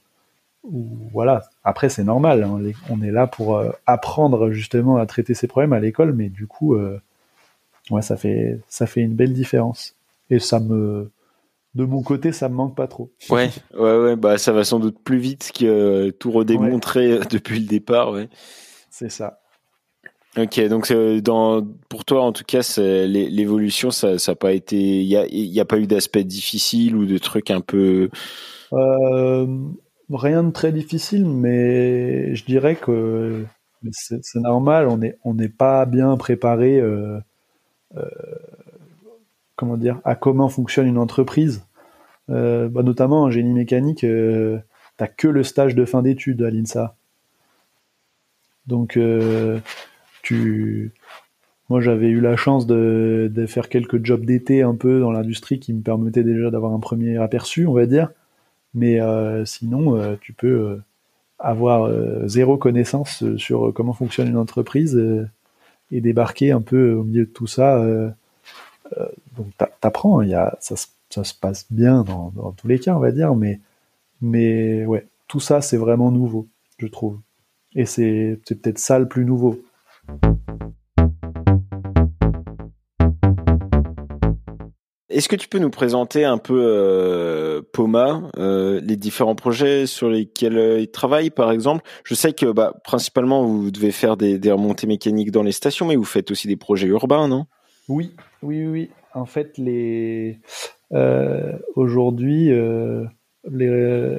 [1.13, 1.43] voilà.
[1.65, 2.45] Après, c'est normal.
[2.45, 2.61] Hein,
[2.91, 6.47] on est là pour euh, apprendre justement à traiter ces problèmes à l'école, mais du
[6.47, 7.01] coup, euh,
[7.91, 9.97] ouais, ça fait ça fait une belle différence.
[10.29, 11.11] Et ça me,
[11.75, 13.11] de mon côté, ça me manque pas trop.
[13.31, 14.17] Ouais, ouais, ouais.
[14.17, 18.29] Bah, ça va sans doute plus vite que euh, tout redémontrer depuis le départ, ouais.
[18.91, 19.40] C'est ça.
[20.43, 21.21] Ok, donc euh,
[21.89, 25.87] pour toi en tout cas, l'évolution, ça n'a pas été, il y a, pas eu
[25.87, 28.09] d'aspect difficile ou de trucs un peu.
[28.73, 29.47] Euh,
[30.11, 33.45] rien de très difficile, mais je dirais que
[33.91, 34.89] c'est normal.
[35.25, 36.81] On n'est pas bien préparé.
[36.81, 37.19] Euh,
[39.57, 41.63] comment dire à comment fonctionne une entreprise.
[42.29, 44.07] Bah, notamment en génie mécanique,
[44.97, 46.97] t'as que le stage de fin d'études à l'INSA.
[48.67, 48.97] Donc
[51.69, 55.73] moi j'avais eu la chance de, faire quelques jobs d'été un peu dans l'industrie qui
[55.73, 58.11] me permettaient déjà d'avoir un premier aperçu on va dire.
[58.75, 60.83] Mais euh, sinon euh, tu peux euh,
[61.39, 61.91] avoir
[62.29, 65.01] zéro connaissance sur comment fonctionne une entreprise
[65.91, 67.83] et débarquer un peu au milieu de tout ça
[69.37, 69.47] donc
[69.81, 70.75] t'apprends il ça,
[71.09, 73.59] ça, se passe bien dans, dans, tous les cas on va dire mais
[74.21, 76.47] mais ouais tout ça c'est vraiment nouveau
[76.81, 77.21] je trouve.
[77.75, 79.63] Et c'est peut-être ça le plus nouveau
[85.21, 90.09] est-ce que tu peux nous présenter un peu euh, Poma, euh, les différents projets sur
[90.09, 91.85] lesquels euh, il travaille, par exemple?
[92.05, 95.97] Je sais que bah, principalement vous devez faire des, remontées mécaniques dans les stations, mais
[95.97, 97.45] vous faites aussi des projets urbains, non?
[97.87, 98.91] Oui, oui, oui.
[99.13, 100.41] En fait, les
[101.77, 102.51] aujourd'hui,
[103.51, 104.19] les,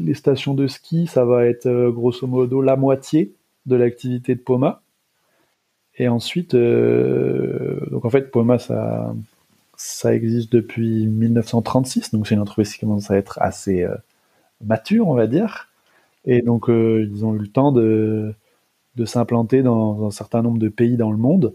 [0.00, 3.34] les, stations de ski, ça va être grosso modo la moitié
[3.66, 4.82] de l'activité de Poma.
[5.96, 9.14] Et ensuite, donc en fait, Poma, ça
[9.82, 13.94] ça existe depuis 1936, donc c'est une entreprise qui commence à être assez euh,
[14.62, 15.70] mature, on va dire.
[16.26, 18.34] Et donc, euh, ils ont eu le temps de,
[18.96, 21.54] de s'implanter dans un certain nombre de pays dans le monde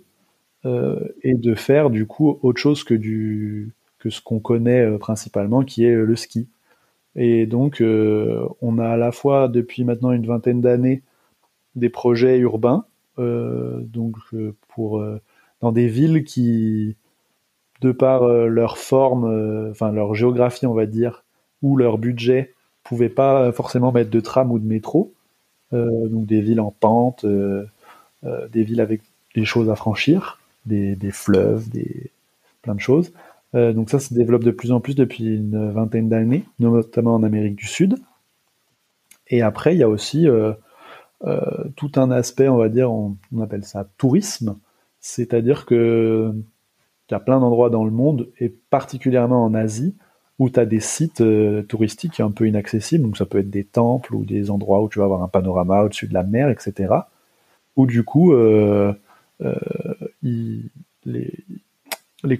[0.65, 5.63] euh, et de faire du coup autre chose que, du, que ce qu'on connaît principalement,
[5.63, 6.47] qui est le ski.
[7.15, 11.03] Et donc, on a à la fois depuis maintenant une vingtaine d'années
[11.75, 12.85] des projets urbains,
[13.17, 14.15] donc
[14.67, 15.03] pour
[15.61, 16.95] dans des villes qui
[17.81, 21.23] de par euh, leur forme, euh, enfin leur géographie, on va dire,
[21.61, 25.13] ou leur budget, pouvaient pas forcément mettre de tram ou de métro.
[25.73, 29.01] Euh, donc des villes en pente, des villes avec
[29.35, 32.11] des choses à franchir, des, fleuves, des
[32.61, 33.11] plein de choses.
[33.53, 37.55] donc ça se développe de plus en plus depuis une vingtaine d'années, notamment en Amérique
[37.55, 37.97] du Sud.
[39.27, 40.27] Et après, il y a aussi
[41.75, 44.57] tout un aspect, on va dire, on appelle ça tourisme,
[44.99, 46.33] c'est-à-dire que
[47.09, 49.95] il y a plein d'endroits dans le monde, et particulièrement en Asie,
[50.39, 53.03] où tu as des sites euh, touristiques un peu inaccessibles.
[53.03, 55.83] Donc ça peut être des temples ou des endroits où tu vas avoir un panorama
[55.83, 56.93] au-dessus de la mer, etc.
[57.75, 58.93] Où du coup, euh,
[59.41, 59.55] euh,
[60.23, 60.61] les,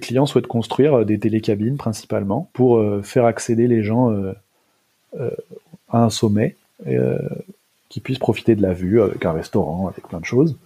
[0.00, 4.12] clients souhaitent construire des télécabines principalement pour faire accéder les gens
[5.88, 6.56] à un sommet,
[7.88, 10.56] qui puissent profiter de la vue avec un restaurant, avec plein de choses.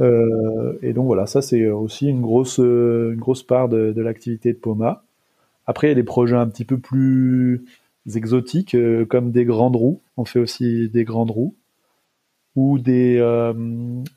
[0.00, 4.58] Euh, et donc voilà, ça c'est aussi une grosse, une grosse part de, l'activité de
[4.58, 5.04] Poma.
[5.66, 7.64] Après, il y a des projets un petit peu plus
[8.14, 8.76] exotiques,
[9.08, 10.00] comme des grandes roues.
[10.16, 11.54] On fait aussi des grandes roues
[12.56, 13.22] ou des,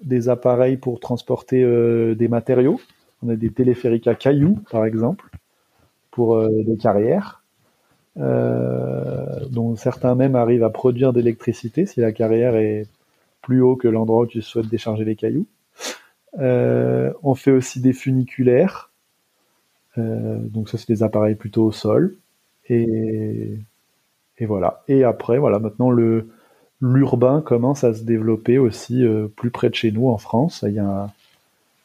[0.01, 1.61] des appareils pour transporter
[2.15, 2.79] des matériaux.
[3.21, 5.29] On a des téléphériques à cailloux, par exemple,
[6.09, 7.44] pour des carrières.
[8.17, 12.87] Dont certains même arrivent à produire d'électricité si la carrière est
[13.41, 15.45] plus haut que l'endroit où tu souhaites décharger les cailloux.
[16.39, 18.91] Euh, on fait aussi des funiculaires.
[19.97, 22.15] Euh, donc ça, c'est des appareils plutôt au sol.
[22.69, 23.57] Et,
[24.37, 24.83] et voilà.
[24.87, 26.29] Et après, voilà, maintenant le
[26.81, 30.65] l'urbain commence à se développer aussi euh, plus près de chez nous en France.
[30.67, 31.11] Il y, a un,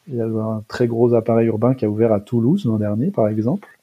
[0.07, 3.09] il y a un très gros appareil urbain qui a ouvert à Toulouse l'an dernier,
[3.09, 3.79] par exemple.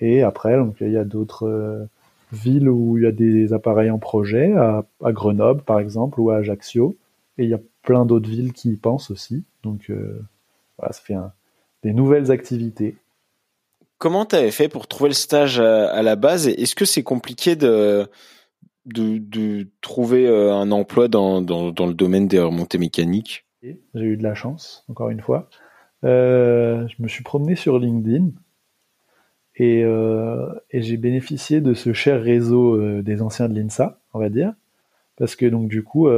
[0.00, 1.88] Et après, donc il y a d'autres
[2.32, 6.36] villes où il y a des appareils en projet, à, Grenoble par exemple, ou à
[6.36, 6.96] Ajaccio.
[7.38, 9.44] Et il y a plein d'autres villes qui y pensent aussi.
[9.62, 10.20] Donc euh,
[10.78, 11.14] voilà, ça fait
[11.82, 12.96] des nouvelles activités.
[13.98, 16.48] Comment tu avais fait pour trouver le stage à, la base?
[16.48, 18.08] Est-ce que c'est compliqué de,
[18.86, 23.44] de, trouver euh, un emploi dans, dans, le domaine des remontées mécaniques?
[23.62, 25.48] J'ai eu de la chance, encore une fois.
[26.04, 28.30] Euh, je me suis promené sur LinkedIn
[29.58, 34.52] et, et j'ai bénéficié de ce cher réseau des anciens de l'INSA, on va dire,
[35.16, 36.08] parce que donc du coup,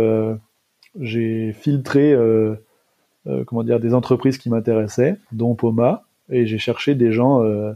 [0.99, 2.55] j'ai filtré euh,
[3.27, 7.73] euh, comment dire des entreprises qui m'intéressaient, dont Poma, et j'ai cherché des gens euh,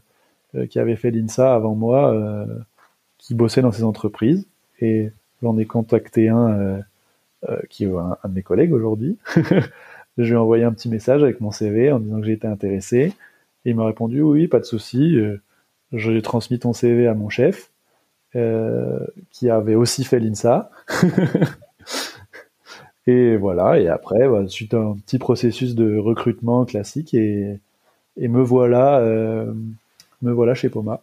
[0.70, 2.14] qui avaient fait l'INSA avant moi,
[3.18, 4.46] qui bossaient dans ces entreprises,
[4.81, 5.11] et
[5.42, 6.81] j'en ai contacté un
[7.68, 9.18] qui est un, de mes collègues aujourd'hui.
[10.16, 13.12] je lui ai envoyé un petit message avec mon CV en disant que j'étais intéressé.
[13.64, 15.18] Et il m'a répondu oui, pas de souci.
[15.94, 17.70] J'ai transmis ton CV à mon chef,
[18.33, 20.70] qui avait aussi fait l'INSA.
[23.07, 27.61] Et voilà, et après, bah, suite à un petit processus de recrutement classique, et,
[28.16, 29.52] et me voilà, euh,
[30.22, 31.02] me voilà chez Poma.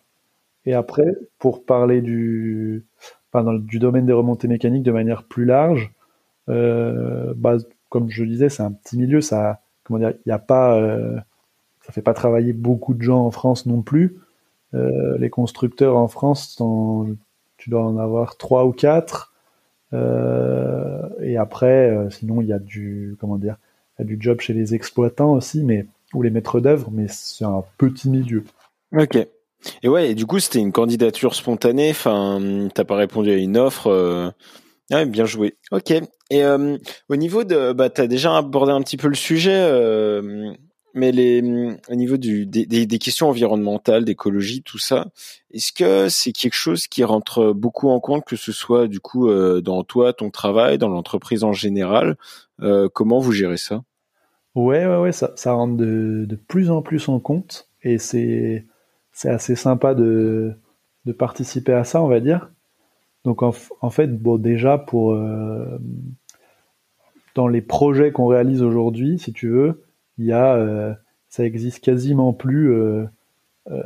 [0.65, 2.85] Et après, pour parler du,
[3.61, 5.91] du domaine des remontées mécaniques de manière plus large,
[6.49, 7.57] euh, bah,
[7.89, 11.19] comme je le disais, c'est un petit milieu, ça, comment euh,
[11.91, 14.17] fait pas travailler beaucoup de gens en France non plus.
[14.73, 16.61] Euh, les constructeurs en France,
[17.57, 19.33] tu dois en avoir trois ou quatre.
[19.93, 23.57] Euh, et après, euh, sinon, il y a du, comment dire,
[23.99, 27.45] y a du job chez les exploitants aussi, mais ou les maîtres d'œuvre, mais c'est
[27.45, 28.43] un petit milieu.
[28.97, 29.17] Ok.
[29.83, 31.91] Et ouais, et du coup, c'était une candidature spontanée.
[31.91, 33.87] Enfin, t'as pas répondu à une offre.
[33.87, 34.29] Euh...
[35.05, 35.55] Bien joué.
[35.71, 35.93] Ok.
[36.31, 39.69] Et au niveau de, bah, t'as déjà abordé un petit peu le sujet.
[40.93, 41.41] Mais les,
[41.89, 45.07] au niveau des, questions environnementales, d'écologie, tout ça,
[45.51, 49.29] est-ce que c'est quelque chose qui rentre beaucoup en compte, que ce soit du coup
[49.29, 52.17] euh, dans toi, ton travail, dans l'entreprise en général
[52.61, 53.83] euh, Comment vous gérez ça?
[54.55, 58.65] Ouais, ouais, ouais, ça, ça rentre de, plus en plus en compte et c'est
[59.13, 60.53] c'est assez sympa de,
[61.05, 62.49] de participer à ça, on va dire.
[63.23, 65.77] Donc en, en fait, bon, déjà pour euh,
[67.35, 69.83] dans les projets qu'on réalise aujourd'hui, si tu veux,
[70.21, 70.93] il y a, euh,
[71.29, 73.05] ça existe quasiment plus, euh,
[73.71, 73.81] euh,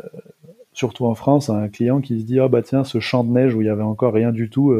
[0.74, 3.56] surtout en France, un client qui se dit ah bah tiens ce champ de neige
[3.56, 4.76] où il y avait encore rien du tout,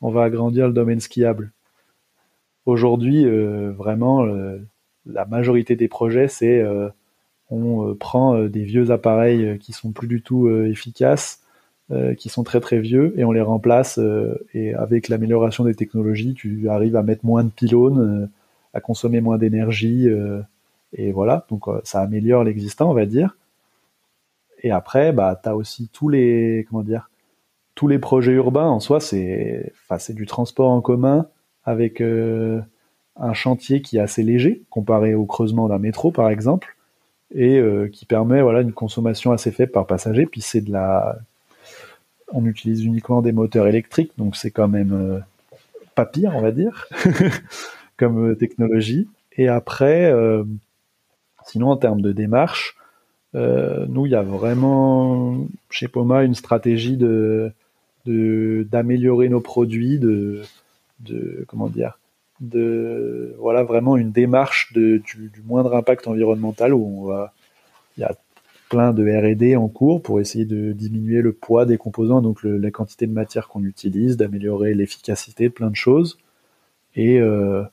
[0.00, 1.50] on va agrandir le domaine skiable.
[2.66, 3.24] Aujourd'hui,
[3.72, 4.24] vraiment,
[5.06, 6.64] la majorité des projets, c'est
[7.50, 11.42] on prend des vieux appareils qui sont plus du tout efficaces,
[12.16, 13.98] qui sont très très vieux, et on les remplace.
[14.54, 18.30] et avec l'amélioration des technologies, tu arrives à mettre moins de pylônes,
[18.74, 20.08] à consommer moins d'énergie.
[20.92, 23.36] Et voilà, donc euh, ça améliore l'existant, on va dire.
[24.62, 27.10] Et après, bah, tu as aussi tous les, comment dire,
[27.74, 31.28] tous les projets urbains en soi, c'est, enfin, c'est du transport en commun
[31.64, 32.60] avec euh,
[33.16, 36.76] un chantier qui est assez léger comparé au creusement d'un métro, par exemple,
[37.34, 40.26] et euh, qui permet voilà une consommation assez faible par passager.
[40.26, 41.18] Puis c'est de la,
[42.32, 45.22] on utilise uniquement des moteurs électriques, donc c'est quand même
[45.94, 46.88] pas pire, on va dire,
[47.98, 49.08] comme technologie.
[49.36, 50.10] Et après,
[51.46, 52.76] Sinon, en termes de démarche,
[53.34, 57.52] euh, nous, il y a vraiment chez Poma une stratégie de
[58.06, 60.42] d'améliorer nos produits, de,
[61.48, 61.98] comment dire,
[62.40, 67.32] de voilà vraiment une démarche de, du, moindre impact environnemental où on va,
[67.96, 68.14] il y a
[68.68, 72.70] plein de R&D en cours pour essayer de diminuer le poids des composants, donc la
[72.70, 76.16] quantité de matière qu'on utilise, d'améliorer l'efficacité de plein de choses.
[76.94, 77.64] Et euh,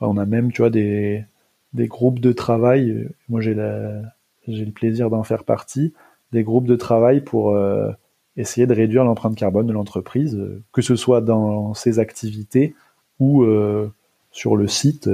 [0.00, 1.24] on a même, tu vois, des,
[1.72, 3.08] des groupes de travail.
[3.28, 5.92] Moi, j'ai le plaisir d'en faire partie.
[6.32, 7.90] Des groupes de travail pour euh,
[8.36, 12.74] essayer de réduire l'empreinte carbone de l'entreprise, euh, que ce soit dans ses activités
[13.18, 13.90] ou euh,
[14.30, 15.08] sur le site.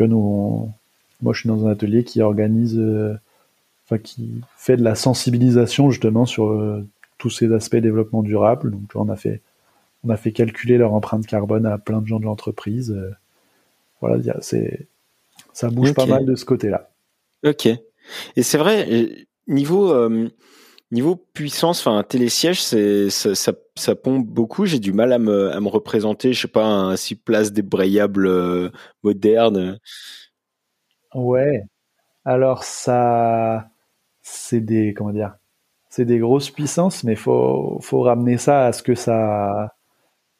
[0.00, 2.80] moi, je suis dans un atelier qui organise,
[3.86, 6.82] enfin qui fait de la sensibilisation justement sur
[7.18, 8.72] tous ces aspects développement durable.
[8.72, 9.40] Donc on a fait
[10.04, 12.94] on a fait calculer leur empreinte carbone à plein de gens de l'entreprise.
[14.00, 14.88] voilà, c'est
[15.52, 16.90] ça bouge pas mal de ce côté-là.
[17.44, 17.66] Ok.
[17.66, 19.92] Et c'est vrai, niveau
[20.92, 24.66] Niveau puissance, enfin un télésiège, c'est ça, ça, pompe beaucoup.
[24.66, 28.26] J'ai du mal à me, à me représenter, je sais pas, un six places débrayable
[28.26, 28.68] euh,
[29.02, 29.78] moderne.
[31.14, 31.64] Ouais.
[32.26, 33.70] Alors ça,
[34.20, 35.34] c'est des comment dire,
[35.88, 39.74] c'est des grosses puissances, mais faut faut ramener ça à ce que ça,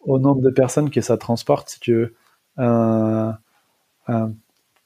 [0.00, 1.70] au nombre de personnes que ça transporte.
[1.70, 2.14] Si tu veux,
[2.58, 3.38] un,
[4.06, 4.34] un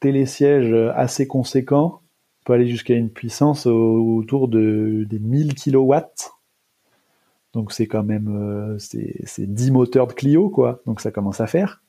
[0.00, 2.00] télésiège assez conséquent,
[2.46, 6.32] peut aller jusqu'à une puissance autour de, des 1000 kilowatts.
[7.56, 10.82] Donc c'est quand même euh, c'est 10 moteurs de Clio quoi.
[10.84, 11.82] Donc ça commence à faire.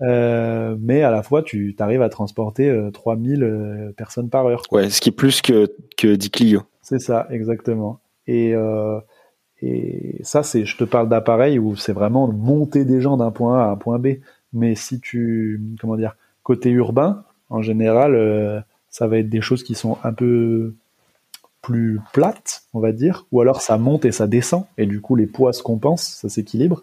[0.00, 4.62] Euh, mais à la fois tu arrives à transporter 3000 euh, personnes par heure.
[4.72, 6.62] Ouais, ce qui est plus que que 10 Clio.
[6.80, 8.00] C'est ça exactement.
[8.26, 8.54] Et
[9.60, 13.60] et ça c'est je te parle d'appareils où c'est vraiment monter des gens d'un point
[13.60, 14.20] A à un point B.
[14.54, 19.74] Mais si tu comment dire côté urbain en général ça va être des choses qui
[19.74, 20.74] sont un peu
[21.62, 25.16] plus plates, on va dire, ou alors ça monte et ça descend, et du coup
[25.16, 26.82] les poids se compensent, ça s'équilibre.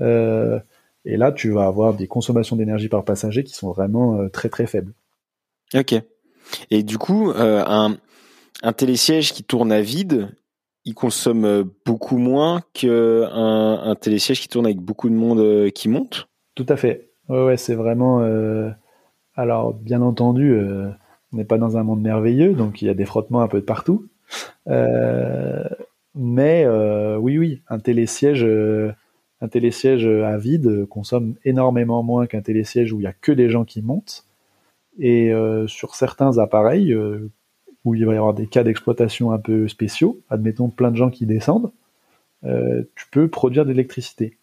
[0.00, 0.58] Euh,
[1.04, 4.48] et là, tu vas avoir des consommations d'énergie par passager qui sont vraiment euh, très
[4.48, 4.92] très faibles.
[5.74, 5.94] Ok.
[6.70, 7.96] Et du coup, euh, un,
[8.62, 10.28] un télésiège qui tourne à vide,
[10.84, 16.28] il consomme beaucoup moins qu'un un télésiège qui tourne avec beaucoup de monde qui monte?
[16.54, 17.10] Tout à fait.
[17.28, 18.20] Ouais, ouais c'est vraiment.
[19.36, 20.58] Alors, bien entendu,
[21.32, 23.60] on n'est pas dans un monde merveilleux, donc il y a des frottements un peu
[23.60, 24.08] de partout.
[24.68, 25.64] Euh,
[26.14, 28.92] mais euh, oui, oui, un télésiège, euh,
[29.40, 33.50] un télésiège à vide consomme énormément moins qu'un télésiège où il y a que des
[33.50, 34.24] gens qui montent.
[34.98, 35.30] Et
[35.66, 36.96] sur certains appareils
[37.84, 41.10] où il va y avoir des cas d'exploitation un peu spéciaux, admettons plein de gens
[41.10, 41.70] qui descendent,
[42.42, 44.38] tu peux produire de l'électricité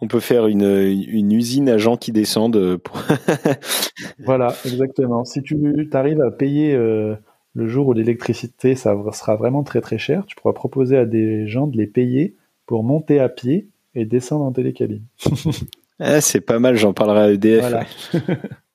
[0.00, 0.64] on peut faire une,
[1.08, 2.76] une, usine à gens qui descendent.
[2.78, 3.02] Pour...
[4.18, 5.24] voilà, exactement.
[5.24, 7.14] Si tu arrives à payer euh,
[7.54, 11.46] le jour où l'électricité ça sera vraiment très très cher, tu pourras proposer à des
[11.46, 15.02] gens de les payer pour monter à pied et descendre en télécabine.
[16.00, 17.60] ah, c'est pas mal, j'en parlerai à EDF.
[17.60, 17.84] Voilà.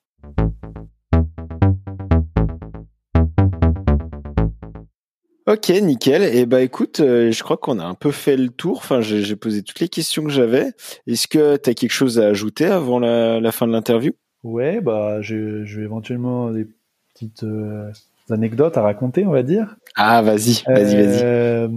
[5.46, 6.24] Ok, nickel.
[6.24, 8.78] Et eh ben écoute, euh, je crois qu'on a un peu fait le tour.
[8.78, 10.72] Enfin, j'ai posé toutes les questions que j'avais.
[11.06, 14.12] Est-ce que tu as quelque chose à ajouter avant la, fin de l'interview?
[14.42, 16.66] Ouais, bah j'ai éventuellement des
[17.14, 17.92] petites euh,
[18.28, 19.76] anecdotes à raconter, on va dire.
[19.94, 21.20] Ah, vas-y, vas-y, vas-y.
[21.22, 21.68] Euh,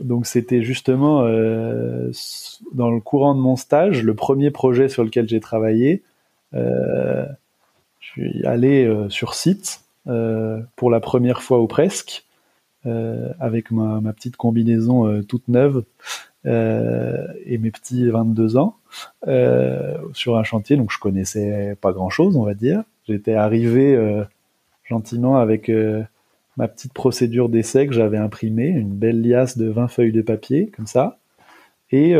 [0.00, 5.40] donc c'était justement dans le courant de mon stage, le premier projet sur lequel j'ai
[5.40, 6.02] travaillé.
[6.52, 7.26] je
[8.00, 12.24] suis allé sur site pour la première fois ou presque.
[12.86, 15.84] Euh, avec ma, petite combinaison euh, toute neuve
[16.44, 18.76] euh, et mes petits 22 ans
[20.12, 20.76] sur un chantier.
[20.76, 22.82] Donc je connaissais pas grand-chose, on va dire.
[23.08, 23.98] J'étais arrivé
[24.84, 25.70] gentiment avec
[26.56, 30.70] ma petite procédure d'essai que j'avais imprimée, une belle liasse de 20 feuilles de papier,
[30.76, 31.18] comme ça.
[31.90, 32.14] Et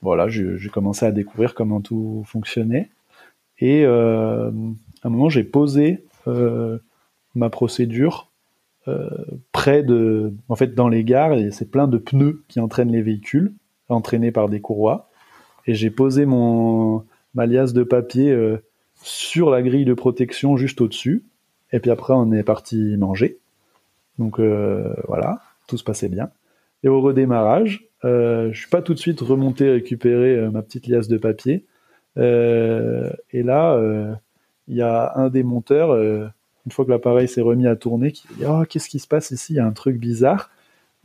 [0.00, 2.88] voilà, j'ai commencé à découvrir comment tout fonctionnait.
[3.58, 4.50] Et à
[5.02, 6.04] un moment, j'ai posé
[7.34, 8.27] ma procédure
[9.52, 13.52] près de, en fait, dans les gares, c'est plein de pneus qui entraînent les véhicules,
[13.88, 15.08] entraînés par des courroies.
[15.66, 18.58] Et j'ai posé mon ma liasse de papier euh,
[19.02, 21.24] sur la grille de protection juste au-dessus.
[21.72, 23.38] Et puis après, on est parti manger.
[24.18, 26.30] Donc euh, voilà, tout se passait bien.
[26.82, 31.08] Et au redémarrage, euh, je suis pas tout de suite remonté récupérer ma petite liasse
[31.08, 31.64] de papier.
[32.16, 33.80] et là,
[34.66, 35.96] il y a un des monteurs
[36.68, 38.12] une fois que l'appareil s'est remis à tourner,
[38.46, 39.54] oh, qu'est-ce qui se passe ici?
[39.54, 40.50] Il y a un truc bizarre.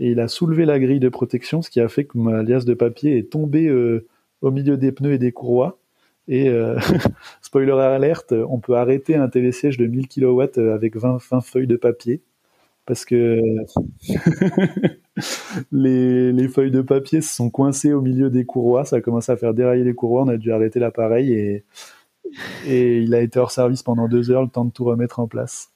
[0.02, 2.66] Et il a soulevé la grille de protection, ce qui a fait que ma liasse
[2.66, 4.06] de papier est tombée euh,
[4.42, 5.80] au milieu des pneus et des courroies.
[6.28, 6.78] Et euh,
[7.42, 11.78] spoiler alerte, on peut arrêter un télésiège de 1000 kW avec 20, 20 feuilles de
[11.78, 12.22] papier.
[12.86, 13.40] Parce que
[15.72, 19.32] les, les, feuilles de papier se sont coincées au milieu des courroies, ça a commencé
[19.32, 21.64] à faire dérailler les courroies, on a dû arrêter l'appareil et
[22.66, 25.28] et il a été hors service pendant deux heures, le temps de tout remettre en
[25.28, 25.74] place.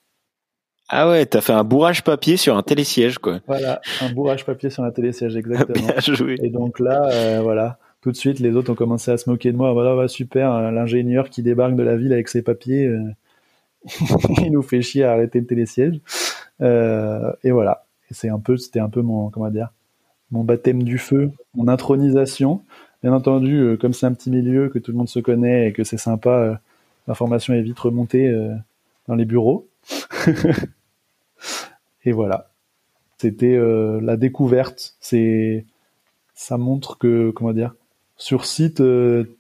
[0.89, 3.39] Ah ouais, t'as fait un bourrage papier sur un télésiège, quoi.
[3.45, 5.87] Voilà, un bourrage papier sur un télésiège, exactement.
[6.41, 9.51] Et donc là, euh, voilà, tout de suite, les autres ont commencé à se moquer
[9.51, 9.73] de moi.
[9.73, 13.01] Voilà, super, euh, l'ingénieur qui débarque de la ville avec ses papiers, euh,
[14.43, 15.99] il nous fait chier à arrêter le télésiège.
[16.61, 19.73] et voilà, c'est un peu, c'était un peu mon, comment dire,
[20.31, 22.61] mon baptême du feu, mon intronisation.
[23.07, 25.71] Bien entendu, euh, comme c'est un petit milieu, que tout le monde se connaît et
[25.71, 26.55] que c'est sympa, euh,
[27.07, 28.53] l'information est vite remontée euh,
[29.07, 29.65] dans les bureaux.
[32.03, 32.49] et voilà.
[33.17, 33.57] C'était
[34.01, 34.97] la découverte.
[34.99, 35.65] C'est,
[36.33, 37.75] ça montre que, comment dire,
[38.17, 38.83] sur site,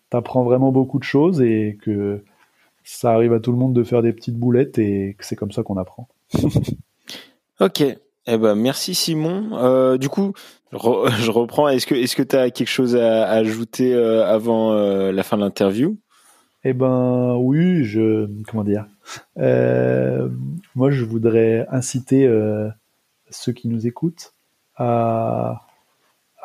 [0.09, 2.23] t'apprends vraiment beaucoup de choses et que
[2.85, 5.51] ça arrive à tout le monde de faire des petites boulettes et que c'est comme
[5.51, 6.07] ça qu'on apprend.
[7.59, 7.83] ok.
[8.29, 9.51] Eh ben merci Simon.
[9.53, 10.33] Euh, du coup,
[10.73, 11.69] je reprends.
[11.69, 15.37] Est-ce que est-ce que tu as quelque chose à, ajouter euh, avant euh, la fin
[15.37, 15.97] de l'interview?
[16.65, 18.85] Eh ben oui, je comment dire?
[19.37, 22.29] Moi, je voudrais inciter
[23.29, 24.33] ceux qui nous écoutent
[24.75, 25.61] à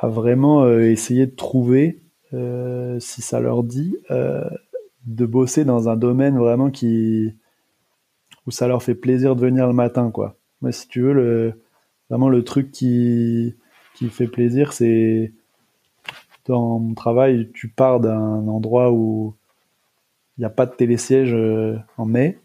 [0.03, 7.35] vraiment essayer de trouver, si ça leur dit, de bosser dans un domaine vraiment qui
[8.47, 10.37] où ça leur fait plaisir de venir le matin, quoi.
[10.61, 11.61] Moi, si tu veux, le,
[12.12, 13.56] vraiment le truc qui,
[13.94, 15.32] qui fait plaisir, c'est
[16.44, 19.34] dans mon travail, tu pars d'un endroit où
[20.36, 22.38] il n'y a pas de télésiège euh, en mai,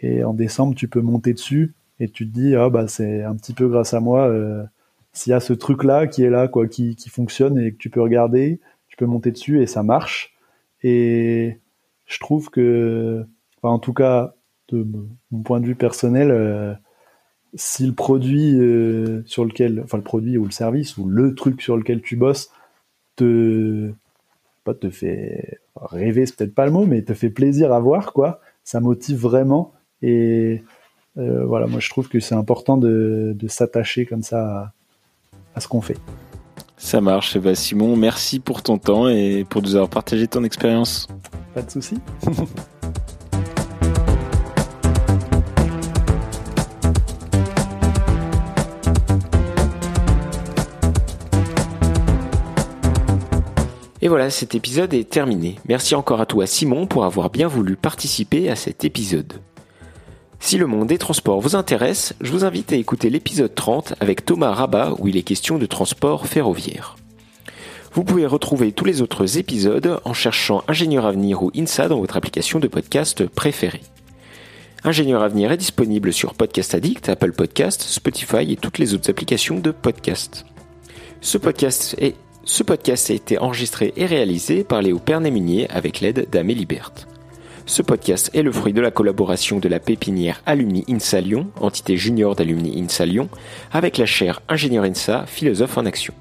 [0.00, 3.34] et en décembre, tu peux monter dessus, et tu te dis, ah bah c'est un
[3.36, 4.62] petit peu grâce à moi, euh,
[5.14, 7.88] s'il y a ce truc-là qui est là, quoi, qui, qui fonctionne, et que tu
[7.88, 10.34] peux regarder, tu peux monter dessus, et ça marche.
[10.82, 11.58] Et
[12.04, 13.24] je trouve que,
[13.62, 14.34] en tout cas,
[14.68, 14.86] de
[15.30, 16.74] mon point de vue personnel, euh,
[17.56, 21.62] si le produit euh, sur lequel, enfin le produit ou le service ou le truc
[21.62, 22.50] sur lequel tu bosses
[23.16, 23.90] te,
[24.64, 28.12] pas te fait rêver, c'est peut-être pas le mot, mais te fait plaisir à voir,
[28.12, 28.40] quoi.
[28.62, 29.72] Ça motive vraiment.
[30.02, 30.62] Et
[31.18, 34.72] euh, voilà, moi je trouve que c'est important de, s'attacher comme ça
[35.54, 35.98] à, ce qu'on fait.
[36.76, 37.38] Ça marche.
[37.38, 41.08] Ben, Simon, merci pour ton temps et pour nous avoir partagé ton expérience.
[41.54, 41.98] Pas de souci.
[54.06, 55.56] Et voilà, cet épisode est terminé.
[55.68, 59.40] Merci encore à toi Simon pour avoir bien voulu participer à cet épisode.
[60.38, 64.24] Si le monde des transports vous intéresse, je vous invite à écouter l'épisode 30 avec
[64.24, 66.94] Thomas Rabat où il est question de transport ferroviaire.
[67.94, 72.16] Vous pouvez retrouver tous les autres épisodes en cherchant Ingénieur Avenir ou INSA dans votre
[72.16, 73.82] application de podcast préférée.
[74.84, 79.58] Ingénieur Avenir est disponible sur Podcast Addict, Apple Podcast, Spotify et toutes les autres applications
[79.58, 80.46] de podcast.
[81.20, 82.14] Ce podcast est
[82.48, 87.08] ce podcast a été enregistré et réalisé par Léo Pernet-Munier avec l'aide d'Amélie Berthe.
[87.66, 91.96] Ce podcast est le fruit de la collaboration de la pépinière Alumni INSA Lyon, entité
[91.96, 93.28] junior d'Alumni INSA Lyon,
[93.72, 96.14] avec la chaire Ingénieur INSA, philosophe en action.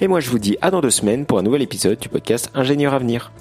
[0.00, 2.48] Et moi je vous dis à dans deux semaines pour un nouvel épisode du podcast
[2.54, 3.32] Ingénieur Avenir.